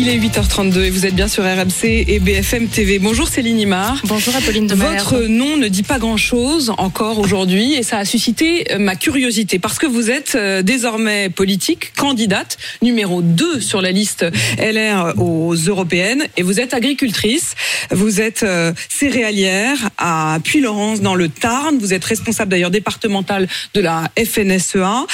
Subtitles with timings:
[0.00, 3.00] Il est 8h32 et vous êtes bien sur RMC et BFM TV.
[3.00, 4.00] Bonjour Céline Imar.
[4.04, 4.98] Bonjour Apolline de Malherbe.
[5.00, 9.58] Votre nom ne dit pas grand-chose encore aujourd'hui et ça a suscité euh, ma curiosité
[9.58, 14.24] parce que vous êtes euh, désormais politique, candidate numéro 2 sur la liste
[14.60, 17.56] LR aux européennes et vous êtes agricultrice.
[17.90, 21.76] Vous êtes euh, céréalière à Puy-Laurence dans le Tarn.
[21.76, 25.06] Vous êtes responsable d'ailleurs départementale de la FNSEA.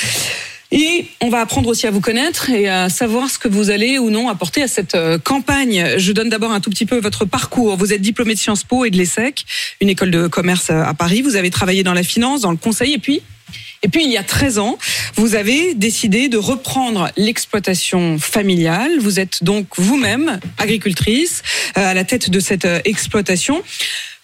[0.71, 3.99] Et on va apprendre aussi à vous connaître et à savoir ce que vous allez
[3.99, 5.95] ou non apporter à cette euh, campagne.
[5.99, 7.77] Je donne d'abord un tout petit peu votre parcours.
[7.77, 9.45] Vous êtes diplômé de Sciences Po et de l'ESSEC,
[9.81, 11.23] une école de commerce euh, à Paris.
[11.23, 13.23] Vous avez travaillé dans la finance, dans le conseil et puis
[13.83, 14.79] et puis, il y a 13 ans,
[15.15, 18.93] vous avez décidé de reprendre l'exploitation familiale.
[18.99, 21.43] Vous êtes donc vous-même agricultrice
[21.77, 23.63] euh, à la tête de cette exploitation.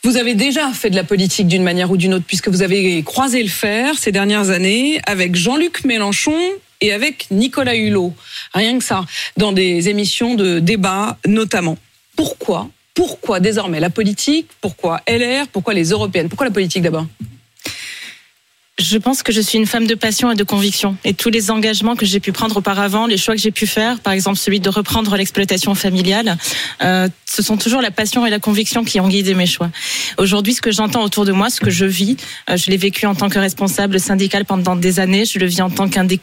[0.02, 3.02] Vous avez déjà fait de la politique d'une manière ou d'une autre, puisque vous avez
[3.02, 6.36] croisé le fer ces dernières années avec Jean-Luc Mélenchon
[6.80, 8.14] et avec Nicolas Hulot.
[8.54, 9.04] Rien que ça,
[9.36, 11.76] dans des émissions de débat notamment.
[12.16, 12.70] Pourquoi?
[12.94, 14.48] Pourquoi désormais la politique?
[14.62, 16.30] Pourquoi LR Pourquoi les européennes?
[16.30, 17.06] Pourquoi la politique d'abord?
[18.80, 20.96] Je pense que je suis une femme de passion et de conviction.
[21.04, 24.00] Et tous les engagements que j'ai pu prendre auparavant, les choix que j'ai pu faire,
[24.00, 26.38] par exemple celui de reprendre l'exploitation familiale,
[26.82, 29.68] euh, ce sont toujours la passion et la conviction qui ont guidé mes choix.
[30.16, 32.16] Aujourd'hui, ce que j'entends autour de moi, ce que je vis,
[32.48, 35.60] euh, je l'ai vécu en tant que responsable syndicale pendant des années, je le vis
[35.60, 36.18] en tant qu'indé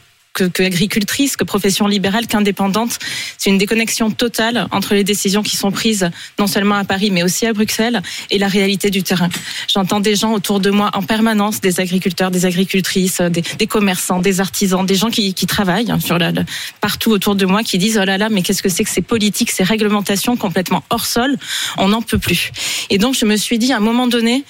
[0.46, 2.98] que, que que profession libérale, qu'indépendante.
[3.36, 7.22] C'est une déconnexion totale entre les décisions qui sont prises non seulement à Paris, mais
[7.22, 9.28] aussi à Bruxelles, et la réalité du terrain.
[9.72, 14.40] J'entends des gens autour de moi en permanence, des agriculteurs, des agricultrices, des, commerçants, des
[14.40, 16.44] artisans, des gens qui, travaillent sur la, la-
[16.80, 19.02] partout autour de moi, qui disent oh là là, mais qu'est-ce que c'est que ces
[19.02, 21.36] politiques, ces réglementations complètement hors sol,
[21.78, 22.52] on n'en peut plus.
[22.90, 24.44] Et donc je me suis dit à un moment donné.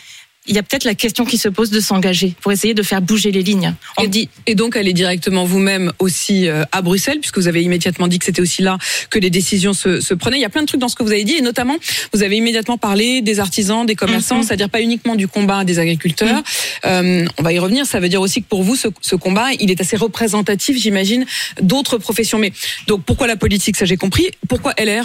[0.47, 3.03] Il y a peut-être la question qui se pose de s'engager pour essayer de faire
[3.03, 3.75] bouger les lignes.
[3.99, 7.62] On et, dit et donc aller directement vous-même aussi euh, à Bruxelles, puisque vous avez
[7.62, 8.78] immédiatement dit que c'était aussi là
[9.10, 10.38] que les décisions se, se prenaient.
[10.38, 11.76] Il y a plein de trucs dans ce que vous avez dit, et notamment
[12.15, 14.43] vous avez immédiatement parlé des artisans, des commerçants, Mhm.
[14.44, 16.43] c'est-à-dire pas uniquement du combat des agriculteurs.
[16.87, 17.84] Euh, on va y revenir.
[17.84, 21.26] Ça veut dire aussi que pour vous, ce, ce combat, il est assez représentatif, j'imagine,
[21.60, 22.38] d'autres professions.
[22.38, 22.53] Mais
[22.87, 24.28] donc pourquoi la politique Ça j'ai compris.
[24.49, 25.05] Pourquoi LR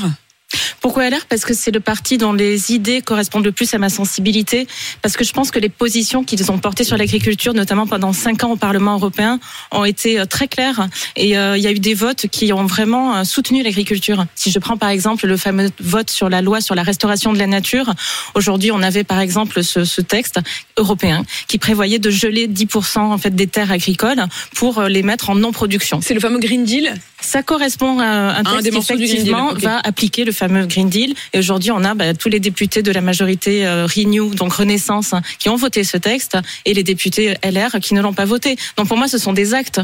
[0.82, 3.90] Pourquoi LR Parce que c'est le parti dont les idées correspondent le plus à ma
[3.90, 4.68] sensibilité.
[5.02, 8.44] Parce que je pense que les positions qu'ils ont portées sur l'agriculture, notamment pendant cinq
[8.44, 9.40] ans au Parlement européen,
[9.72, 10.88] ont été euh, très claires.
[11.16, 14.26] Et euh, il y a eu des votes qui ont vraiment euh, soutenu l'agriculture.
[14.36, 17.40] Si je prends par exemple le fameux vote sur la loi sur la restauration de
[17.40, 17.94] la nature,
[18.36, 20.40] aujourd'hui on avait par exemple ce, ce texte
[20.78, 24.26] européen qui prévoyait de geler 10% en fait des terres agricoles
[24.56, 26.00] pour les mettre en non-production.
[26.02, 26.94] C'est le fameux Green Deal?
[27.22, 31.14] Ça correspond à un texte qui effectivement va appliquer le fameux Green Deal.
[31.32, 35.14] Et aujourd'hui, on a bah, tous les députés de la majorité euh, Renew, donc Renaissance,
[35.14, 38.58] hein, qui ont voté ce texte, et les députés LR qui ne l'ont pas voté.
[38.76, 39.80] Donc pour moi, ce sont des actes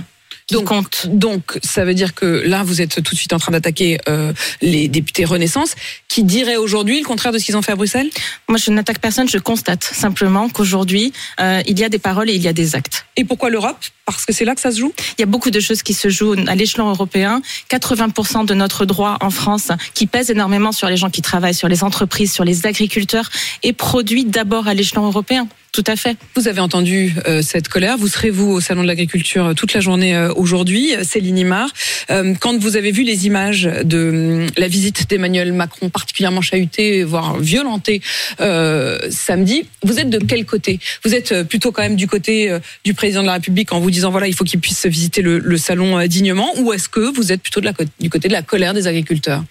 [0.50, 1.06] qui Donc.
[1.06, 4.34] Donc, ça veut dire que là, vous êtes tout de suite en train d'attaquer euh,
[4.62, 5.76] les députés Renaissance,
[6.08, 8.10] qui diraient aujourd'hui le contraire de ce qu'ils ont fait à Bruxelles?
[8.48, 12.34] Moi, je n'attaque personne, je constate simplement qu'aujourd'hui, euh, il y a des paroles et
[12.34, 13.06] il y a des actes.
[13.16, 13.78] Et pourquoi l'Europe?
[14.06, 14.94] Parce que c'est là que ça se joue?
[15.18, 17.42] Il y a beaucoup de choses qui se jouent à l'échelon européen.
[17.70, 21.68] 80% de notre droit en France, qui pèse énormément sur les gens qui travaillent, sur
[21.68, 23.30] les entreprises, sur les agriculteurs,
[23.62, 25.48] est produit d'abord à l'échelon européen.
[25.72, 26.18] Tout à fait.
[26.36, 27.98] Vous avez entendu euh, cette colère.
[27.98, 31.70] Vous serez vous au salon de l'agriculture euh, toute la journée euh, aujourd'hui, Céline Imar.
[32.10, 37.04] Euh, quand vous avez vu les images de hum, la visite d'Emmanuel Macron, particulièrement chahutée,
[37.04, 38.02] voire violentée,
[38.42, 40.80] euh, samedi, vous êtes de quel côté?
[41.06, 42.52] Vous êtes euh, plutôt quand même du côté
[42.84, 45.38] du président de la République en vous disant voilà il faut qu'il puisse visiter le,
[45.38, 48.42] le salon dignement, ou est-ce que vous êtes plutôt de la, du côté de la
[48.42, 49.44] colère des agriculteurs?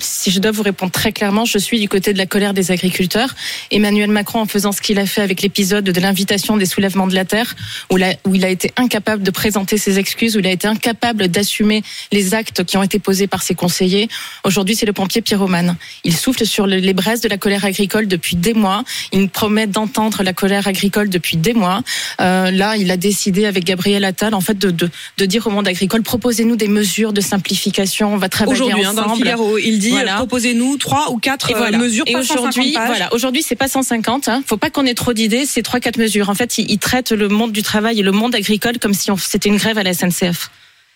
[0.00, 2.70] Si je dois vous répondre très clairement, je suis du côté de la colère des
[2.70, 3.34] agriculteurs.
[3.70, 7.14] Emmanuel Macron, en faisant ce qu'il a fait avec l'épisode de l'invitation des soulèvements de
[7.14, 7.54] la terre,
[7.90, 10.66] où, la- où il a été incapable de présenter ses excuses, où il a été
[10.68, 11.82] incapable d'assumer
[12.12, 14.08] les actes qui ont été posés par ses conseillers.
[14.44, 15.76] Aujourd'hui, c'est le pompier pyromane.
[16.04, 18.84] Il souffle sur le- les braises de la colère agricole depuis des mois.
[19.12, 21.82] Il nous promet d'entendre la colère agricole depuis des mois.
[22.20, 24.88] Euh, là, il a décidé avec Gabriel Attal, en fait, de, de,
[25.18, 28.14] de dire au monde agricole proposez-nous des mesures de simplification.
[28.14, 29.06] On va travailler Aujourd'hui, hein, ensemble.
[29.08, 30.14] dans le Figaro, il dit Voilà.
[30.14, 31.78] euh, proposez-nous trois ou quatre euh, voilà.
[31.78, 32.04] mesures.
[32.06, 34.28] Et pas 150 aujourd'hui, voilà, aujourd'hui c'est pas 150.
[34.28, 34.42] Hein.
[34.46, 35.46] Faut pas qu'on ait trop d'idées.
[35.46, 36.28] C'est trois quatre mesures.
[36.28, 39.10] En fait, il, il traite le monde du travail et le monde agricole comme si
[39.18, 40.50] c'était une grève à la SNCF.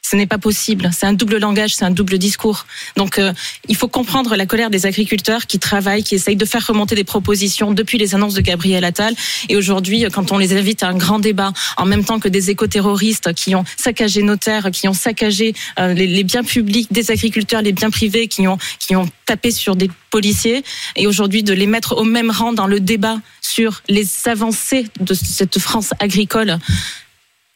[0.06, 0.90] Ce n'est pas possible.
[0.92, 2.66] C'est un double langage, c'est un double discours.
[2.94, 3.32] Donc, euh,
[3.68, 7.04] il faut comprendre la colère des agriculteurs qui travaillent, qui essayent de faire remonter des
[7.04, 9.14] propositions depuis les annonces de Gabriel Attal.
[9.48, 12.50] Et aujourd'hui, quand on les invite à un grand débat, en même temps que des
[12.50, 17.10] éco-terroristes qui ont saccagé nos terres, qui ont saccagé euh, les, les, biens publics des
[17.10, 20.64] agriculteurs, les biens privés, qui ont, qui ont tapé sur des policiers,
[20.96, 25.14] et aujourd'hui de les mettre au même rang dans le débat sur les avancées de
[25.14, 26.58] cette France agricole,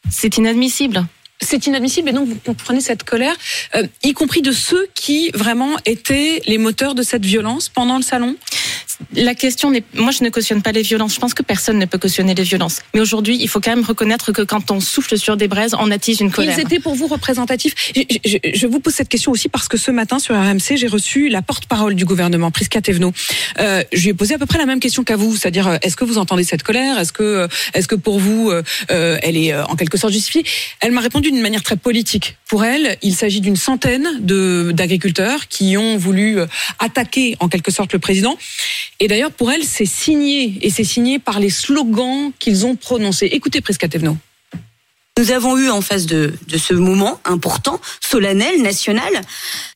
[0.09, 1.05] c'est inadmissible
[1.41, 3.35] c'est inadmissible et donc vous comprenez cette colère,
[3.75, 8.03] euh, y compris de ceux qui vraiment étaient les moteurs de cette violence pendant le
[8.03, 8.35] salon?
[9.15, 11.15] La question n'est, moi je ne cautionne pas les violences.
[11.15, 12.81] Je pense que personne ne peut cautionner les violences.
[12.93, 15.89] Mais aujourd'hui, il faut quand même reconnaître que quand on souffle sur des braises, on
[15.89, 16.57] attise une colère.
[16.57, 17.93] Ils étaient pour vous représentatifs.
[17.95, 20.87] Je, je, je vous pose cette question aussi parce que ce matin sur RMC, j'ai
[20.87, 23.13] reçu la porte-parole du gouvernement, Prisca Thévenot.
[23.59, 25.77] Euh, je lui ai posé à peu près la même question qu'à vous, c'est-à-dire euh,
[25.81, 26.99] est-ce que vous entendez cette colère?
[26.99, 30.43] Est-ce que, est-ce que pour vous, euh, elle est en quelque sorte justifiée?
[30.81, 32.37] Elle m'a répondu d'une manière très politique.
[32.47, 34.07] Pour elle, il s'agit d'une centaine
[34.73, 36.39] d'agriculteurs qui ont voulu
[36.79, 38.37] attaquer en quelque sorte le président.
[38.99, 43.27] Et d'ailleurs, pour elle, c'est signé, et c'est signé par les slogans qu'ils ont prononcés.
[43.31, 44.17] Écoutez Prisca Thévenot.
[45.19, 49.21] Nous avons eu en face de, ce moment important, solennel, national,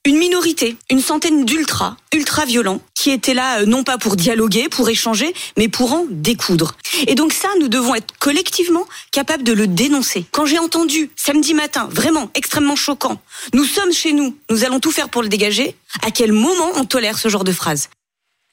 [0.05, 4.69] une minorité, une centaine d'ultra, ultra violents, qui étaient là euh, non pas pour dialoguer,
[4.69, 6.77] pour échanger, mais pour en découdre.
[7.07, 10.25] Et donc ça, nous devons être collectivement capables de le dénoncer.
[10.31, 13.19] Quand j'ai entendu samedi matin, vraiment extrêmement choquant,
[13.53, 16.85] nous sommes chez nous, nous allons tout faire pour le dégager, à quel moment on
[16.85, 17.89] tolère ce genre de phrase?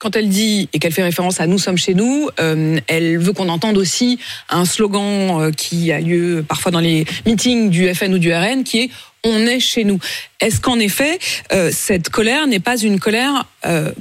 [0.01, 3.35] Quand elle dit et qu'elle fait référence à nous sommes chez nous, euh, elle veut
[3.35, 4.19] qu'on entende aussi
[4.49, 8.65] un slogan euh, qui a lieu parfois dans les meetings du FN ou du RN,
[8.65, 8.91] qui est
[9.23, 9.99] on est chez nous.
[10.41, 11.19] Est-ce qu'en effet,
[11.53, 13.45] euh, cette colère n'est pas une colère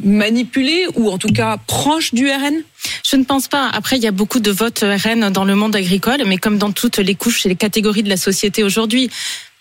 [0.01, 2.63] manipulée ou en tout cas proche du RN
[3.05, 3.67] Je ne pense pas.
[3.67, 6.71] Après, il y a beaucoup de votes RN dans le monde agricole, mais comme dans
[6.71, 9.09] toutes les couches et les catégories de la société aujourd'hui.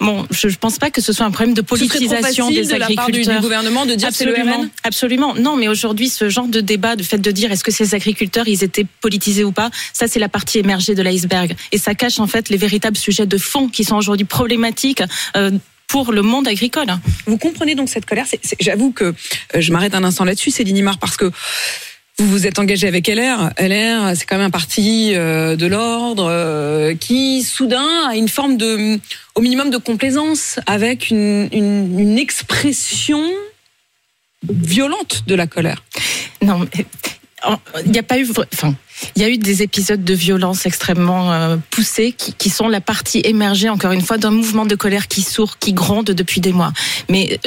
[0.00, 2.89] Bon, je ne pense pas que ce soit un problème de politisation des de agriculteurs.
[2.89, 5.35] La part du, du gouvernement de dire c'est le RN Absolument.
[5.35, 8.47] Non, mais aujourd'hui, ce genre de débat, de fait de dire est-ce que ces agriculteurs,
[8.47, 11.56] ils étaient politisés ou pas, ça c'est la partie émergée de l'iceberg.
[11.73, 15.03] Et ça cache en fait les véritables sujets de fond qui sont aujourd'hui problématiques.
[15.37, 15.50] Euh,
[15.89, 16.89] pour le monde agricole.
[17.27, 18.27] Vous comprenez donc cette colère?
[18.61, 19.15] J'avoue que euh,
[19.55, 21.33] je m'arrête un instant là-dessus, Céline Imar, parce que
[22.20, 23.50] vous vous êtes engagé avec LR.
[23.59, 28.56] LR, c'est quand même un parti euh, de l'ordre euh, qui, soudain, a une forme
[28.56, 28.99] de,
[29.37, 33.23] au minimum, de complaisance avec une, expression
[34.49, 35.85] violente de la colère.
[36.43, 36.67] Non,
[37.85, 38.26] il n'y a pas eu,
[39.17, 42.81] il y a eu des épisodes de violence extrêmement euh, poussés qui, qui, sont la
[42.81, 46.53] partie émergée, encore une fois, d'un mouvement de colère qui sourd, qui gronde depuis des
[46.53, 46.73] mois.
[47.09, 47.39] Mais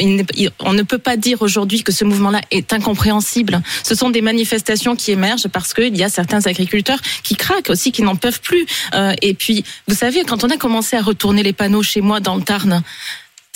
[0.60, 3.62] on ne peut pas dire aujourd'hui que ce mouvement-là est incompréhensible.
[3.84, 7.92] Ce sont des manifestations qui émergent parce qu'il y a certains agriculteurs qui craquent aussi,
[7.92, 8.66] qui n'en peuvent plus.
[8.94, 12.20] Euh, et puis, vous savez, quand on a commencé à retourner les panneaux chez moi
[12.20, 12.84] dans le Tarn,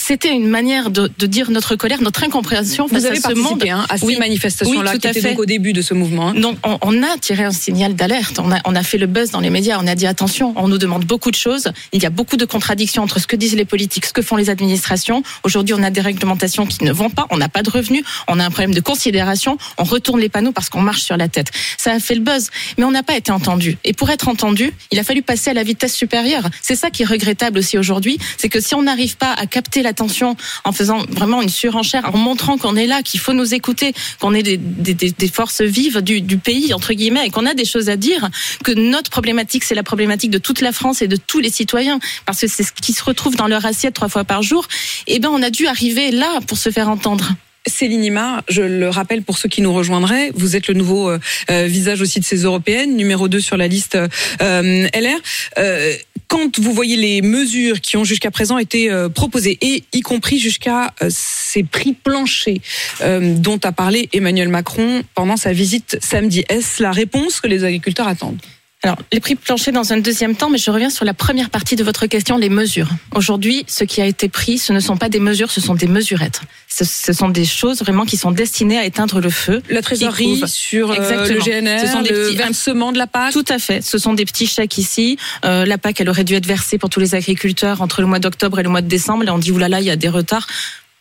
[0.08, 3.34] c'était une manière de, de, dire notre colère, notre incompréhension face Vous avez à ce
[3.34, 3.64] monde.
[3.68, 6.28] Hein, à ces oui, manifestations-là, oui, qui étaient donc au début de ce mouvement.
[6.28, 6.36] Hein.
[6.36, 8.38] Donc, on, on, a tiré un signal d'alerte.
[8.38, 9.80] On a, on a fait le buzz dans les médias.
[9.82, 11.72] On a dit attention, on nous demande beaucoup de choses.
[11.92, 14.36] Il y a beaucoup de contradictions entre ce que disent les politiques, ce que font
[14.36, 15.24] les administrations.
[15.44, 17.26] Aujourd'hui, on a des réglementations qui ne vont pas.
[17.32, 18.04] On n'a pas de revenus.
[18.28, 19.58] On a un problème de considération.
[19.80, 21.48] On retourne les panneaux parce qu'on marche sur la tête.
[21.80, 23.80] Ça a fait le buzz, mais on n'a pas été entendu.
[23.84, 26.48] Et pour être entendu, il a fallu passer à la vitesse supérieure.
[26.62, 29.82] C'est ça qui est regrettable aussi aujourd'hui, c'est que si on n'arrive pas à capter
[29.96, 33.94] l'attention en faisant vraiment une surenchère, en montrant qu'on est là, qu'il faut nous écouter,
[34.20, 37.96] qu'on est des, forces vives du, pays, entre guillemets, et qu'on a des choses à
[37.96, 38.30] dire,
[38.64, 42.00] que notre problématique, c'est la problématique de toute la France et de tous les citoyens,
[42.26, 44.68] parce que c'est ce qui se retrouve dans leur assiette trois fois par jour,
[45.08, 47.32] eh ben on a dû arriver là pour se faire entendre.
[47.68, 51.20] Céline Imar, je le rappelle pour ceux qui nous rejoindraient, vous êtes le nouveau euh,
[51.50, 55.18] visage aussi de ces européennes, numéro 2 sur la liste euh, LR.
[55.58, 55.96] Euh,
[56.28, 60.40] quand vous voyez les mesures qui ont jusqu'à présent été euh, proposées, et y compris
[60.40, 62.60] jusqu'à euh, ces prix planchers
[63.02, 67.64] euh, dont a parlé Emmanuel Macron pendant sa visite samedi, est-ce la réponse que les
[67.64, 68.42] agriculteurs attendent?
[68.86, 71.76] Alors, les prix planchers dans un deuxième temps, mais je reviens sur la première partie
[71.76, 72.88] de votre question, les mesures.
[73.16, 75.88] Aujourd'hui, ce qui a été pris, ce ne sont pas des mesures, ce sont des
[75.88, 76.42] mesurettes.
[76.68, 79.64] Ce, ce sont des choses vraiment qui sont destinées à éteindre le feu.
[79.72, 83.34] La trésorerie sur euh, le GNR, ce sont des le petits versements de la PAC.
[83.34, 83.82] Tout à fait.
[83.82, 85.18] Ce sont des petits chèques ici.
[85.46, 88.20] Euh, la PAC, elle aurait dû être versée pour tous les agriculteurs entre le mois
[88.20, 89.24] d'octobre et le mois de décembre.
[89.24, 90.46] Là, on dit oulala, il y a des retards.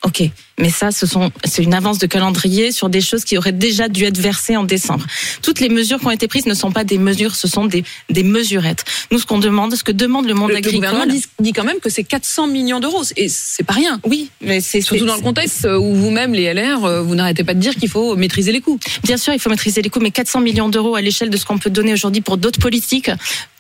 [0.04, 0.23] Ok,
[0.61, 3.88] mais ça, ce sont, c'est une avance de calendrier sur des choses qui auraient déjà
[3.88, 5.06] dû être versées en décembre.
[5.40, 7.84] Toutes les mesures qui ont été prises ne sont pas des mesures, ce sont des,
[8.11, 8.84] des mesurettes.
[9.11, 10.82] Nous, ce qu'on demande, ce que demande le monde le, agricole.
[10.82, 13.99] Le gouvernement dit, dit, quand même que c'est 400 millions d'euros, et c'est pas rien.
[14.04, 17.61] Oui, mais c'est surtout dans le contexte où vous-même, les LR, vous n'arrêtez pas de
[17.61, 18.78] dire qu'il faut maîtriser les coûts.
[19.04, 21.46] Bien sûr, il faut maîtriser les coûts, mais 400 millions d'euros à l'échelle de ce
[21.46, 23.11] qu'on peut donner aujourd'hui pour d'autres politiques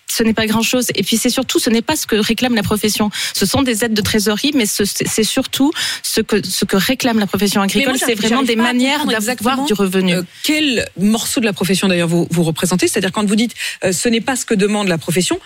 [0.06, 0.88] ce n'est pas grand-chose.
[0.94, 3.10] Et puis c'est surtout, ce n'est pas ce que réclame la profession.
[3.34, 7.18] Ce sont des aides de trésorerie, mais ce- c'est surtout ce que, ce que réclame
[7.18, 7.94] la profession agricole.
[7.98, 10.14] C'est vraiment des manières d'avoir du revenu.
[10.14, 13.92] Euh, quel morceau de la profession d'ailleurs vous, vous représentez C'est-à-dire quand vous dites euh,
[13.92, 15.38] ce n'est pas ce que demande la profession,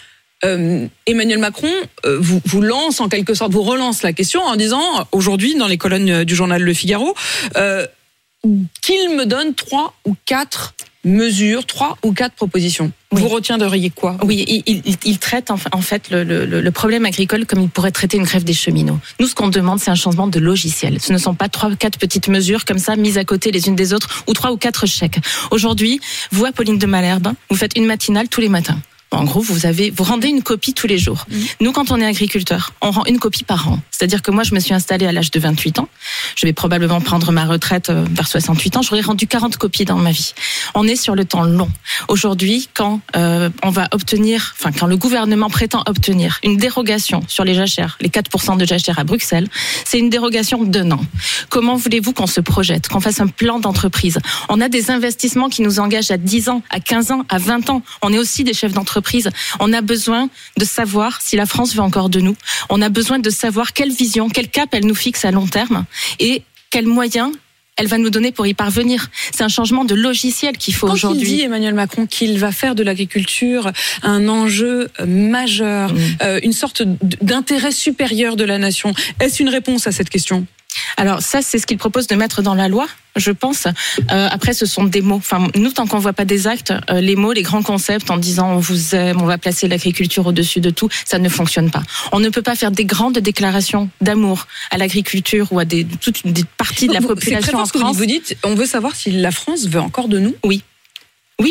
[0.44, 1.72] euh, Emmanuel Macron
[2.06, 5.66] euh, vous, vous lance en quelque sorte, vous relance la question en disant aujourd'hui dans
[5.66, 7.14] les colonnes du journal Le Figaro
[7.56, 7.86] euh,
[8.82, 10.74] qu'il me donne trois ou quatre
[11.04, 12.90] mesures, trois ou quatre propositions.
[13.12, 13.22] Oui.
[13.22, 16.70] Vous retiendriez quoi Oui, il, il- il traite en fa- en fait le, le- le
[16.70, 18.98] problème agricole comme il pourrait traiter une grève des cheminots.
[19.20, 21.00] Nous, ce qu'on demande, c'est un changement de logiciel.
[21.00, 23.68] Ce ne sont pas trois ou quatre petites mesures comme ça mises à côté les
[23.68, 25.18] unes des autres ou trois ou quatre chèques.
[25.50, 26.00] Aujourd'hui,
[26.32, 28.78] vous, Apolline de Malherbe, vous faites une matinale tous les matins.
[29.10, 31.24] En gros, vous avez, vous rendez une copie tous les jours.
[31.60, 33.80] Nous, quand on est agriculteur, on rend une copie par an.
[33.90, 35.88] C'est-à-dire que moi, je me suis installée à l'âge de 28 ans.
[36.36, 38.82] Je vais probablement prendre ma retraite euh, vers 68 ans.
[38.82, 40.34] J'aurais rendu 40 copies dans ma vie.
[40.74, 41.70] On est sur le temps long.
[42.08, 47.44] Aujourd'hui, quand euh, on va obtenir, enfin, quand le gouvernement prétend obtenir une dérogation sur
[47.44, 49.48] les jachères, les 4% de jachères à Bruxelles,
[49.86, 51.00] c'est une dérogation d'un an.
[51.48, 54.18] Comment voulez-vous qu'on se projette, qu'on fasse un plan d'entreprise?
[54.50, 57.70] On a des investissements qui nous engagent à 10 ans, à 15 ans, à 20
[57.70, 57.82] ans.
[58.02, 58.97] On est aussi des chefs d'entreprise.
[59.60, 62.36] On a besoin de savoir si la France veut encore de nous.
[62.70, 65.84] On a besoin de savoir quelle vision, quel cap elle nous fixe à long terme
[66.18, 67.30] et quels moyens
[67.80, 69.08] elle va nous donner pour y parvenir.
[69.32, 71.40] C'est un changement de logiciel qu'il faut Quand il dit aujourd'hui.
[71.42, 73.70] Emmanuel Macron qu'il va faire de l'agriculture
[74.02, 75.98] un enjeu euh, majeur, Mm.
[76.22, 76.82] euh, une sorte
[77.22, 80.44] d'intérêt supérieur de la nation, est-ce une réponse à cette question?
[80.96, 83.66] Alors ça, c'est ce qu'il propose de mettre dans la loi, je pense.
[83.66, 85.16] Euh, après, ce sont des mots.
[85.16, 88.16] Enfin, nous, tant qu'on voit pas des actes, euh, les mots, les grands concepts, en
[88.16, 91.82] disant on vous aime, on va placer l'agriculture au-dessus de tout, ça ne fonctionne pas.
[92.12, 96.24] On ne peut pas faire des grandes déclarations d'amour à l'agriculture ou à des, toute
[96.24, 97.78] une des parties de la population en que.
[97.78, 100.34] Vous dites, on veut savoir si la France veut encore de nous?
[100.44, 100.62] Oui,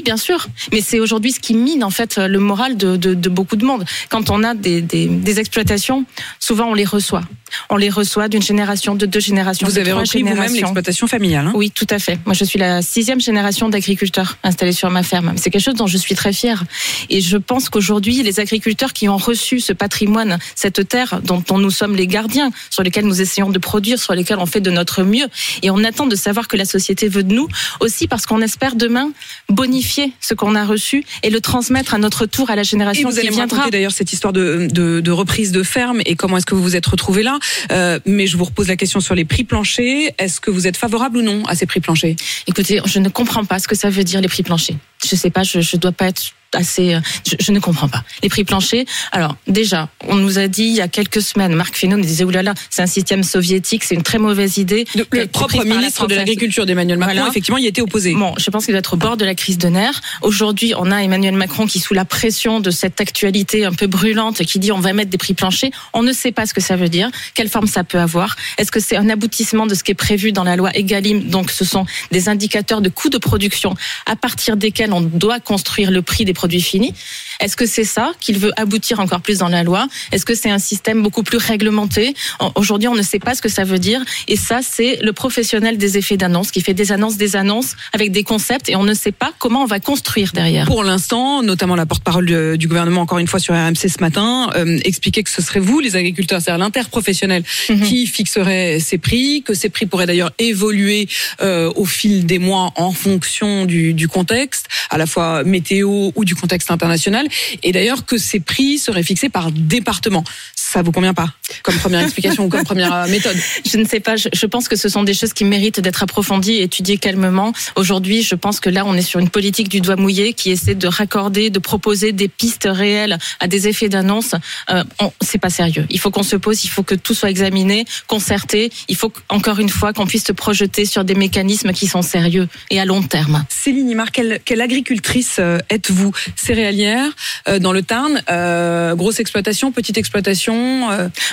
[0.03, 0.47] bien sûr.
[0.73, 3.65] Mais c'est aujourd'hui ce qui mine en fait le moral de, de, de beaucoup de
[3.65, 3.85] monde.
[4.09, 6.05] Quand on a des, des, des exploitations,
[6.39, 7.23] souvent on les reçoit.
[7.69, 11.47] On les reçoit d'une génération, de deux générations, Vous de avez repris vous-même l'exploitation familiale.
[11.47, 11.53] hein?
[11.55, 12.19] Oui, tout à fait.
[12.25, 15.33] Moi, je suis la sixième génération d'agriculteurs installés sur ma ferme.
[15.37, 16.65] C'est quelque chose dont je suis très fière.
[17.09, 21.57] Et je pense qu'aujourd'hui, les agriculteurs qui ont reçu ce patrimoine, cette terre dont, dont
[21.57, 24.69] nous sommes les gardiens, sur lesquels nous essayons de produire, sur lesquels on fait de
[24.71, 25.27] notre mieux,
[25.63, 27.47] et on attend de savoir que la société veut de nous,
[27.79, 29.09] aussi parce qu'on espère demain
[29.47, 29.76] bonifier
[30.19, 33.17] ce qu'on a reçu et le transmettre à notre tour à la Et génération vous
[33.19, 33.69] allez qui me viendra.
[33.69, 36.75] d'ailleurs cette histoire de, de, de reprise de ferme et comment est-ce que vous vous
[36.75, 37.39] êtes retrouvé là.
[37.71, 40.11] Euh, mais je vous repose la question sur les prix planchers.
[40.17, 42.15] Est-ce que vous êtes favorable ou non à ces prix planchers?
[42.47, 44.75] Écoutez, je ne comprends pas ce que ça veut dire les prix planchers.
[45.09, 46.21] Je sais pas, je, je dois pas être
[46.53, 46.93] assez.
[46.93, 46.99] euh,
[47.29, 48.85] Je, je ne comprends pas les prix planchers.
[49.11, 52.23] Alors déjà, on nous a dit il y a quelques semaines, Marc Fesneau nous disait
[52.23, 54.85] oulala, c'est un système soviétique, c'est une très mauvaise idée.
[54.95, 57.29] Le, propre la ministre de l'Agriculture d'Emmanuel Macron, Voilà.
[57.29, 58.13] effectivement, y était opposé.
[58.13, 59.99] Bon, je pense qu'il doit être au bord de la crise de nerfs.
[60.21, 64.37] Aujourd'hui, on a Emmanuel Macron qui, sous la pression de cette actualité un peu brûlante,
[64.43, 65.71] qui dit on va mettre des prix planchers.
[65.93, 68.37] On ne sait pas ce que ça veut dire, quelle forme ça peut avoir.
[68.57, 71.23] Est-ce que c'est un aboutissement de ce qui est prévu dans la loi Egalim?
[71.27, 75.91] Donc, ce sont des indicateurs de coûts de production à partir desquels on doit construire
[75.91, 76.93] le prix des produits finis.
[77.39, 79.87] Est-ce que c'est ça qu'il veut aboutir encore plus dans la loi?
[80.11, 82.15] Est-ce que c'est un système beaucoup plus réglementé?
[82.39, 84.03] En- Aujourd'hui, on ne sait pas ce que ça veut dire.
[84.27, 88.11] Et ça, c'est le professionnel des effets d'annonce qui fait des annonces, des annonces avec
[88.11, 90.65] des concepts et on ne sait pas comment on va construire derrière.
[90.65, 94.79] Pour l'instant, notamment la porte-parole du, gouvernement, encore une fois sur RMC ce matin, euh,
[94.83, 97.81] expliquait que ce serait vous, les agriculteurs, c'est-à-dire l'interprofessionnel, Mhm.
[97.81, 101.07] qui fixerait ces prix, que ces prix pourraient d'ailleurs évoluer
[101.41, 106.25] euh, au fil des mois en fonction du, du contexte, à la fois météo ou
[106.25, 107.27] du contexte international,
[107.63, 110.23] et d'ailleurs que ces prix seraient fixés par département.
[110.55, 113.35] Ça vous convient pas comme première explication ou comme première euh, méthode?
[113.65, 114.15] Je ne sais pas.
[114.15, 117.53] Je, je pense que ce sont des choses qui méritent d'être approfondies et étudiées calmement.
[117.75, 120.75] Aujourd'hui, je pense que là, on est sur une politique du doigt mouillé qui essaie
[120.75, 124.35] de raccorder, de proposer des pistes réelles à des effets d'annonce.
[124.69, 124.83] Euh,
[125.21, 125.85] c'est pas sérieux.
[125.89, 126.63] Il faut qu'on se pose.
[126.63, 128.71] Il faut que tout soit examiné, concerté.
[128.87, 132.47] Il faut encore une fois qu'on puisse se projeter sur des mécanismes qui sont sérieux
[132.69, 133.45] et à long terme.
[133.49, 137.09] Céline Imar, quelle, quelle agricultrice euh, êtes-vous Céréalière,
[137.47, 140.87] euh, dans le Tarn, euh, grosse exploitation, petite exploitation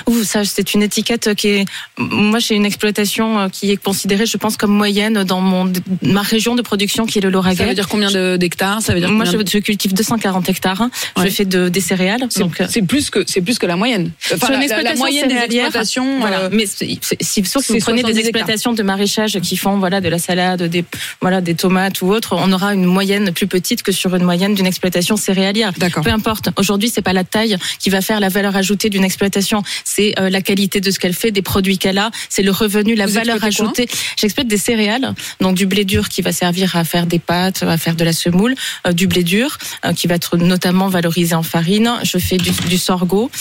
[0.07, 1.65] Ouh, ça, c'est une étiquette qui est.
[1.97, 6.55] Moi, j'ai une exploitation qui est considérée, je pense, comme moyenne dans mon ma région
[6.55, 7.57] de production, qui est le Lauragais.
[7.63, 8.81] Ça veut dire combien d'hectares?
[8.81, 10.81] Ça veut dire Moi, je, de- je cultive 240 hectares.
[10.81, 10.91] hein.
[11.17, 11.25] Ouais.
[11.29, 12.23] Je fais de, des céréales.
[12.69, 14.11] C'est plus que c'est plus que la moyenne.
[14.33, 16.19] Enfin, la- la, la moyenne des exploitations.
[16.19, 16.39] voilà.
[16.43, 16.99] euh, Mais si,
[17.45, 18.39] sauf si c'est vous prenez 70 des hectares.
[18.41, 20.83] exploitations de maraîchage qui font voilà de la salade, des
[21.21, 24.23] voilà des tomates ou autres, on aura une moyenne moyenne plus petite que sur une
[24.23, 25.73] moyenne d'une exploitation céréalière.
[25.77, 26.03] D'accord.
[26.03, 26.49] Peu importe.
[26.57, 29.63] Aujourd'hui, c'est pas la taille qui va faire la valeur ajoutée d'une exploitation.
[29.83, 32.11] C'est euh, la qualité de ce qu'elle fait, des produits qu'elle a.
[32.29, 33.87] C'est le revenu, la Vous valeur ajoutée.
[34.17, 37.77] J'exploite des céréales, donc du blé dur qui va servir à faire des pâtes, à
[37.77, 38.55] faire de la semoule,
[38.85, 41.91] euh, du blé dur euh, qui va être notamment valorisé en farine.
[42.03, 43.31] Je fais du, du sorgho,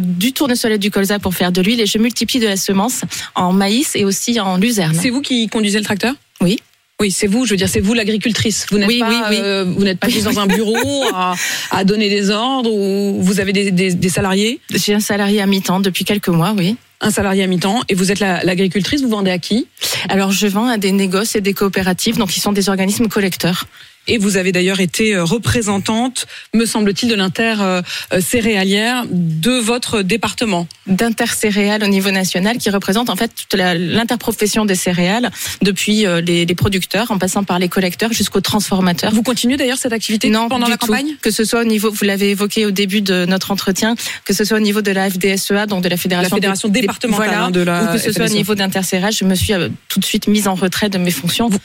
[0.00, 3.02] du tournesol et du colza pour faire de l'huile et je multiplie de la semence
[3.34, 4.96] en maïs et aussi en luzerne.
[5.00, 6.14] C'est vous qui conduisez le tracteur?
[6.40, 6.58] Oui.
[7.00, 7.44] Oui, c'est vous.
[7.44, 8.66] Je veux dire, c'est vous l'agricultrice.
[8.70, 9.36] Vous n'êtes Oui, pas, oui, oui.
[9.40, 11.34] euh, vous n'êtes pas juste dans un bureau à,
[11.72, 15.46] à donner des ordres ou vous avez des, des- des salariés, J'ai un salarié à
[15.46, 16.76] mi-temps depuis quelques mois, oui.
[17.00, 19.02] un salarié à mi-temps, et vous êtes la- l'agricultrice.
[19.02, 19.66] Vous vendez à qui?
[20.08, 23.66] Alors je vends à des négoces et des coopératives, donc ils sont des organismes collecteurs.
[24.06, 27.80] Et vous avez d'ailleurs été euh, représentante, me semble-t-il, de l'inter euh,
[28.12, 30.66] euh, céréalière de votre département.
[30.86, 35.30] d'intercéréales au niveau national qui représente en fait toute l'interprofession des céréales
[35.62, 39.12] depuis euh, les, les producteurs en passant par les collecteurs jusqu'aux transformateurs.
[39.12, 40.86] Vous continuez d'ailleurs cette activité non, pendant la tout.
[40.86, 41.16] campagne?
[41.22, 43.94] Que ce soit au niveau, vous l'avez évoqué au début de notre entretien,
[44.24, 46.74] que ce soit au niveau de la FDSEA, donc de la fédération, La fédération des-
[46.74, 48.36] des- départementale, voilà, hein, de la ou que ce soit au FNSEA.
[48.36, 51.48] niveau d'intercérage, je me suis euh, tout de suite mise en retrait de mes fonctions.
[51.48, 51.58] Vous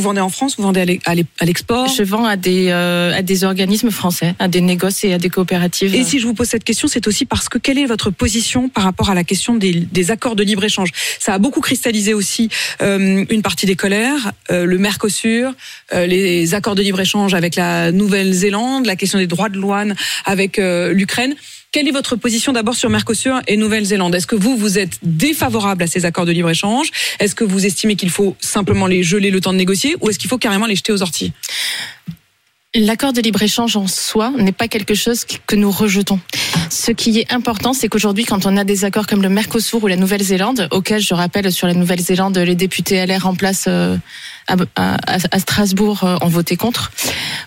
[0.00, 1.88] vendez en France, vous vendez à l'e- à l'e- à l'export?
[1.88, 5.30] Je vends à des euh, à des organismes français, à des négoces et à des
[5.30, 5.94] coopératives.
[5.94, 8.68] Et si je vous pose cette question, c'est aussi parce que quelle est votre position
[8.68, 10.90] par rapport à la question des, des accords de libre-échange?
[11.18, 12.50] Ça a beaucoup cristallisé aussi
[12.82, 15.52] euh, une partie des colères, euh, le Mercosur,
[15.94, 19.94] euh, les accords de libre-échange avec la Nouvelle-Zélande, la question des droits de douane
[20.26, 21.34] avec euh, l'Ukraine.
[21.72, 24.12] Quelle est votre position d'abord sur Mercosur et Nouvelle-Zélande?
[24.16, 26.90] Est-ce que vous, vous êtes défavorable à ces accords de libre-échange?
[27.20, 30.18] Est-ce que vous estimez qu'il faut simplement les geler le temps de négocier ou est-ce
[30.18, 31.32] qu'il faut carrément les jeter aux orties?
[32.74, 36.18] L'accord de libre-échange en soi n'est pas quelque chose que nous rejetons.
[36.70, 39.86] Ce qui est important, c'est qu'aujourd'hui, quand on a des accords comme le Mercosur ou
[39.86, 43.96] la Nouvelle-Zélande, auxquels je rappelle sur la Nouvelle-Zélande, les députés LR en place euh,
[44.76, 46.92] à, Strasbourg euh, ont voté contre.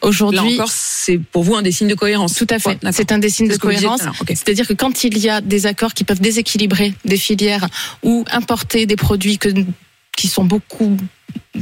[0.01, 0.59] Aujourd'hui,
[1.03, 2.35] c'est pour vous un des signes de cohérence.
[2.35, 2.81] tout à fait.
[2.83, 4.01] Ouais, c'est un des signes de cohérence.
[4.27, 7.67] C'est-à-dire que quand il y a des accords qui peuvent déséquilibrer des filières
[8.03, 9.49] ou importer des produits que,
[10.15, 10.97] qui sont beaucoup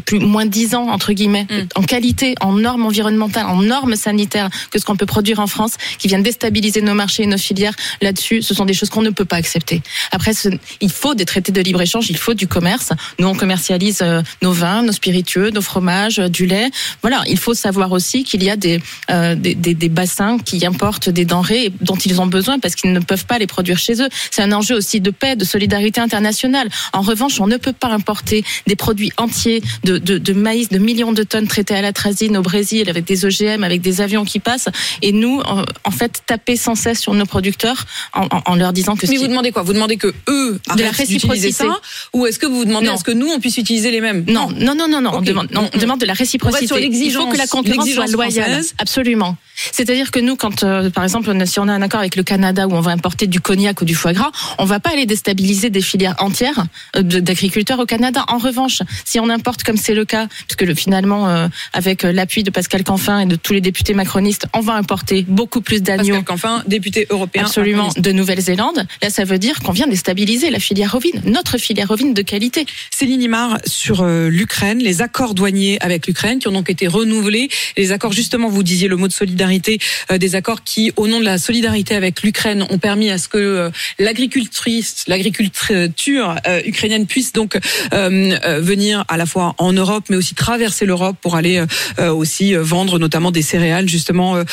[0.06, 1.68] plus moins dix ans entre guillemets Mm.
[1.76, 5.74] en qualité, en normes environnementales, en normes sanitaires que ce qu'on peut produire en France,
[5.98, 9.10] qui viennent déstabiliser nos marchés et nos filières là-dessus, ce sont des choses qu'on ne
[9.10, 9.82] peut pas accepter.
[10.12, 12.92] Après, ce- il faut des traités de libre échange, il faut du commerce.
[13.20, 16.70] Nous, on commercialise euh, nos vins, nos spiritueux, nos fromages, euh, du lait.
[17.02, 20.66] Voilà, il faut savoir aussi qu'il y a des, euh, des, des, des bassins qui
[20.66, 24.02] importent des denrées dont ils ont besoin parce qu'ils ne peuvent pas les produire chez
[24.02, 24.10] eux.
[24.32, 26.70] C'est un enjeu aussi de paix, de solidarité internationale.
[26.94, 30.78] En revanche, on ne peut pas importer des produits entiers de, de, de maïs, de
[30.78, 34.26] millions de tonnes traitées à la trazine au Brésil avec des OGM, avec des avions
[34.26, 34.70] qui passent.
[35.02, 38.74] Et nous, en, en fait, taper sans cesse sur nos producteurs en, en, en leur
[38.74, 39.64] disant que Mais vous demandez quoi?
[39.64, 41.52] Vous demandez que eux De la réciprocité.
[41.52, 41.80] ça
[42.14, 42.94] ou est-ce que vous vous demandez Non.
[42.94, 44.24] à ce que nous on puisse utiliser les mêmes?
[44.28, 45.12] Non, non, non, non, non.
[45.14, 45.26] On Ok.
[45.26, 45.82] demande, non, on Mm, mm.
[45.82, 46.68] demande de la réciprocité.
[46.68, 48.44] sur Il faut que la concurrence soit loyale.
[48.52, 48.74] française.
[48.78, 49.36] Absolument.
[49.72, 52.68] C'est-à-dire que nous, quand, euh, par exemple, si on a un accord avec le Canada
[52.68, 55.70] où on va importer du cognac ou du foie gras, on va pas aller déstabiliser
[55.70, 56.66] des filières entières
[56.96, 58.26] euh, d'agriculteurs au Canada.
[58.28, 62.12] En revanche, si on importe, comme c'est le cas, puisque le, finalement, euh, avec euh,
[62.12, 65.82] l'appui de Pascal Canfin et de tous les députés macronistes, on va importer beaucoup plus
[65.82, 66.08] d'agneaux.
[66.08, 67.44] Pascal Canfin, député européen.
[67.44, 68.06] Absolument, macroniste.
[68.06, 68.86] de Nouvelle-Zélande.
[69.02, 72.66] Là, ça veut dire qu'on vient déstabiliser la filière ovine, notre filière ovine de qualité.
[72.94, 77.48] Céline Imar sur euh, l'Ukraine, les accords douaniers avec l'Ukraine qui ont donc été renouvelés.
[77.78, 79.80] Les accords, justement, vous disiez le mot de solidarité,
[80.12, 83.30] euh, des accords qui, au nom de la solidarité avec l'Ukraine, ont permis à ce
[83.30, 87.58] que euh, l'agricultrice, l'agriculture ukrainienne puisse donc
[87.92, 91.66] venir à la fois en Europe, mais aussi traverser l'Europe pour aller euh,
[92.00, 94.44] euh, aussi euh, vendre notamment des céréales justement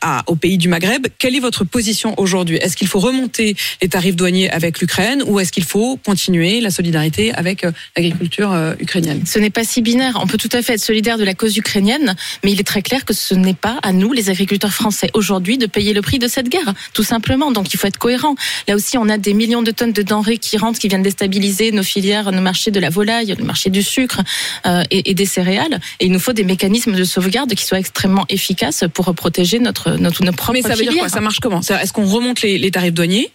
[0.00, 1.06] à, au pays du Maghreb.
[1.18, 2.56] Quelle est votre position aujourd'hui?
[2.56, 6.70] Est-ce qu'il faut remonter les tarifs douaniers avec l'Ukraine ou est-ce qu'il faut continuer la
[6.70, 7.66] solidarité avec
[7.96, 9.22] l'agriculture ukrainienne?
[9.26, 10.18] Ce n'est pas si binaire.
[10.22, 12.14] On peut tout à fait être solidaire de la cause ukrainienne,
[12.44, 15.58] mais il est très clair que ce n'est pas à nous, les agriculteurs français, aujourd'hui,
[15.58, 17.52] de payer le prix de cette guerre, tout simplement.
[17.52, 18.34] Donc il faut être cohérent.
[18.68, 21.72] Là aussi, on a des millions de tonnes de denrées qui rentrent, qui viennent déstabiliser
[21.72, 24.21] nos filières, nos marchés de la volaille, le marché du sucre
[24.66, 25.80] euh, et, et des céréales.
[26.00, 29.92] Et il nous faut des mécanismes de sauvegarde qui soient extrêmement efficaces pour protéger notre,
[29.92, 31.08] notre nos propres Mais ça veut dire quoi?
[31.08, 31.60] Ça marche comment?
[31.60, 33.30] Est-ce qu'on remonte les, les tarifs douaniers?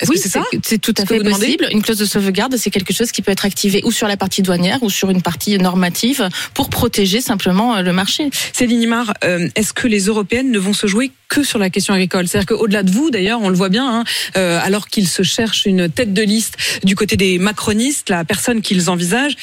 [0.00, 0.44] Est-ce oui, que c'est ça?
[0.62, 1.66] c'est tout à fait possible.
[1.72, 4.42] Une clause de sauvegarde, c'est quelque chose qui peut être activé ou sur la partie
[4.42, 8.30] douanière ou sur une partie normative pour protéger simplement euh, le marché.
[8.52, 11.94] Céline Imar, euh, est-ce que les Européennes ne vont se jouer que sur la question
[11.94, 12.28] agricole?
[12.28, 14.04] C'est-à-dire qu'au-delà de vous, d'ailleurs, on le voit bien, hein,
[14.36, 18.62] euh, alors qu'ils se cherchent une tête de liste du côté des macronistes, la personne
[18.62, 19.36] qu'ils envisagent,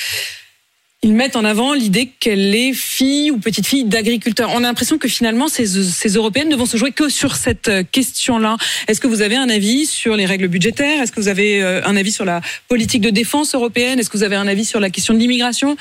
[1.05, 4.49] Ils mettent en avant l'idée qu'elle est fille ou petite fille d'agriculteur.
[4.55, 5.67] On a l'impression que finalement, ces,
[6.15, 8.57] européennes ne vont se jouer que sur cette question-là.
[8.87, 11.03] Est-ce que vous avez un avis sur les règles budgétaires?
[11.03, 13.99] Est-ce que vous avez un avis sur la politique de défense européenne?
[13.99, 15.77] Est-ce que vous avez un avis sur la question de l'immigration?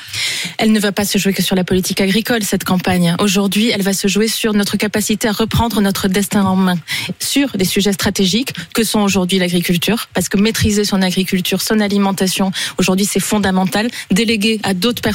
[0.58, 3.16] Elle ne va pas se jouer que sur la politique agricole, cette campagne.
[3.18, 6.76] Aujourd'hui, elle va se jouer sur notre capacité à reprendre notre destin en main,
[7.18, 12.52] sur des sujets stratégiques que sont aujourd'hui l'agriculture, parce que maîtriser son agriculture, son alimentation,
[12.76, 13.88] aujourd'hui c'est fondamental.
[14.10, 15.13] Déléguer à d'autres personnes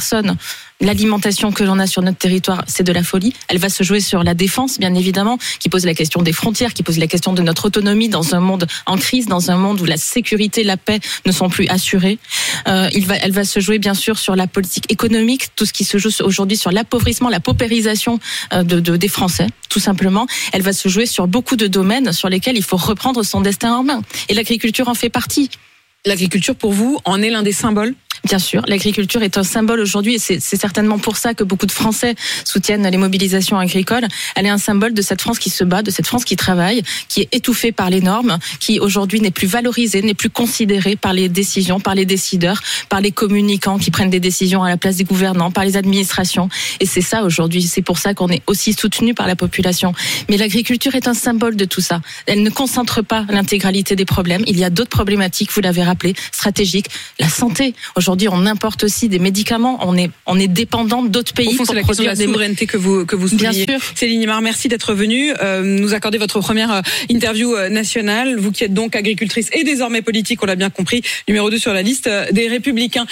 [0.80, 3.34] l'alimentation que l'on a sur notre territoire, c'est de la folie.
[3.48, 6.74] Elle va se jouer sur la défense, bien évidemment, qui pose la question des frontières,
[6.74, 9.80] qui pose la question de notre autonomie dans un monde en crise, dans un monde
[9.80, 12.18] où la sécurité, la paix ne sont plus assurées.
[12.66, 12.88] Euh,
[13.22, 16.10] elle va se jouer, bien sûr, sur la politique économique, tout ce qui se joue
[16.22, 18.18] aujourd'hui sur l'appauvrissement, la paupérisation
[18.52, 20.26] euh, de, de, des Français, tout simplement.
[20.52, 23.74] Elle va se jouer sur beaucoup de domaines sur lesquels il faut reprendre son destin
[23.74, 24.02] en main.
[24.28, 25.50] Et l'agriculture en fait partie.
[26.06, 27.94] L'agriculture, pour vous, en est l'un des symboles?
[28.24, 31.72] Bien sûr, l'agriculture est un symbole aujourd'hui et c'est certainement pour ça que beaucoup de
[31.72, 34.06] Français soutiennent les mobilisations agricoles.
[34.36, 36.82] Elle est un symbole de cette France qui se bat, de cette France qui travaille,
[37.08, 41.12] qui est étouffée par les normes, qui aujourd'hui n'est plus valorisée, n'est plus considérée par
[41.14, 44.96] les décisions, par les décideurs, par les communicants qui prennent des décisions à la place
[44.96, 46.50] des gouvernants, par les administrations.
[46.80, 47.62] Et c'est ça aujourd'hui.
[47.62, 49.94] C'est pour ça qu'on est aussi soutenu par la population.
[50.28, 52.02] Mais l'agriculture est un symbole de tout ça.
[52.26, 54.42] Elle ne concentre pas l'intégralité des problèmes.
[54.46, 56.88] Il y a d'autres problématiques, vous l'avez rappelé, stratégiques.
[57.18, 57.74] La santé.
[57.96, 59.78] Aujourd'hui, on importe aussi des médicaments.
[59.82, 61.56] On est, on est dépendant d'autres pays.
[61.58, 63.66] Au c'est la question de la souveraineté que vous, que vous soulignez.
[63.66, 63.92] Bien sûr.
[63.94, 68.38] Céline Imar, merci d'être venue euh, nous accorder votre première euh, interview euh, nationale.
[68.38, 71.72] Vous qui êtes donc agricultrice et désormais politique, on l'a bien compris, numéro 2 sur
[71.72, 73.06] la liste des Républicains.